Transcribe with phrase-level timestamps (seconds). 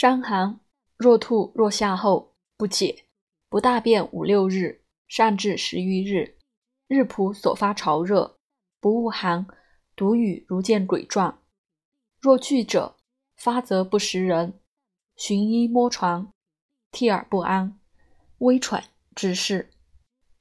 [0.00, 0.58] 伤寒，
[0.96, 3.04] 若吐若下后不解，
[3.50, 6.38] 不大便五六日，上至十余日，
[6.88, 8.38] 日仆所发潮热，
[8.80, 9.46] 不恶寒，
[9.94, 11.42] 独语如见鬼状。
[12.18, 12.96] 若惧者，
[13.36, 14.58] 发则不识人，
[15.16, 16.32] 寻衣摸床，
[16.90, 17.78] 涕耳不安，
[18.38, 18.82] 微喘
[19.14, 19.70] 之势。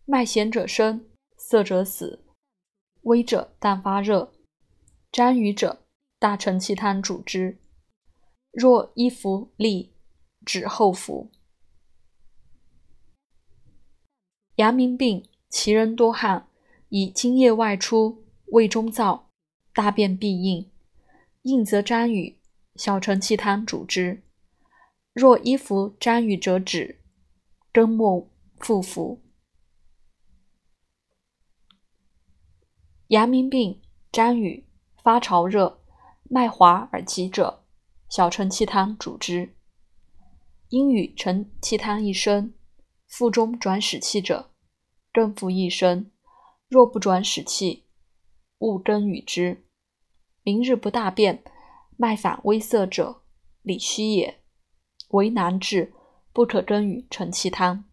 [0.05, 2.23] 脉弦者生，涩者死，
[3.01, 4.31] 微者淡发热。
[5.11, 5.85] 沾瘀者，
[6.17, 7.59] 大承气汤主之。
[8.59, 9.93] 若衣服利，
[10.45, 11.31] 止后服。
[14.55, 16.49] 阳明病，其人多汗，
[16.89, 19.27] 以津液外出，胃中燥，
[19.73, 20.69] 大便必硬，
[21.43, 22.37] 硬则沾雨，
[22.75, 24.23] 小承气汤主之。
[25.13, 26.99] 若衣服沾雨者止，
[27.71, 28.29] 更末
[28.59, 29.21] 复服。
[33.07, 33.81] 阳明病，
[34.11, 34.67] 沾雨，
[35.01, 35.79] 发潮热，
[36.23, 37.58] 脉滑而急者。
[38.09, 39.55] 小承气汤主之。
[40.69, 42.53] 阴与承气汤一升，
[43.07, 44.51] 腹中转使气者，
[45.13, 46.11] 更服一升。
[46.67, 47.85] 若不转使气，
[48.59, 49.65] 勿更与之。
[50.43, 51.43] 明日不大便，
[51.97, 53.23] 脉反微涩者，
[53.61, 54.43] 理虚也。
[55.09, 55.93] 为难治，
[56.31, 57.85] 不可更与承气汤。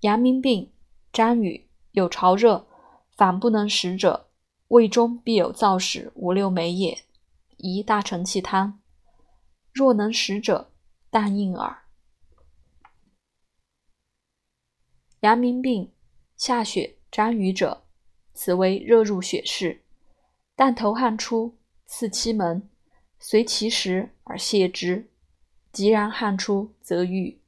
[0.00, 0.72] 阳明病，
[1.12, 2.68] 沾瘀，有潮热，
[3.16, 4.29] 反不能食者。
[4.70, 7.02] 胃中必有燥屎五六枚也，
[7.56, 8.80] 宜大承气汤。
[9.72, 10.70] 若能食者，
[11.10, 11.82] 但应耳。
[15.22, 15.92] 阳明病
[16.36, 17.82] 下血沾瘀者，
[18.32, 19.82] 此为热入血室，
[20.54, 22.70] 但头汗出，刺期门，
[23.18, 25.10] 随其时而泻之。
[25.72, 27.40] 即然汗出，则愈。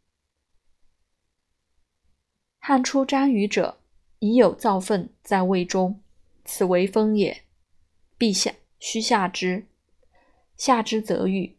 [2.59, 3.79] 汗出沾瘀者，
[4.19, 6.02] 已有燥愤在胃中。
[6.45, 7.43] 此为风也，
[8.19, 9.67] 必下须下之，
[10.57, 11.57] 下之则愈，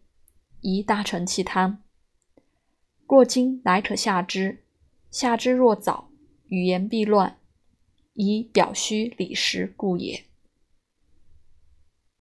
[0.62, 1.82] 宜大承气汤。
[3.08, 4.64] 若今乃可下之，
[5.12, 6.10] 下之若早，
[6.48, 7.38] 语言必乱，
[8.14, 10.26] 以表虚理实故也。